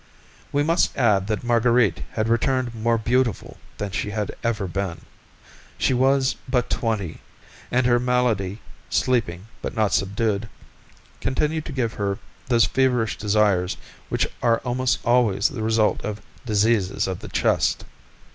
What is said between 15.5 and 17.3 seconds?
result of diseases of the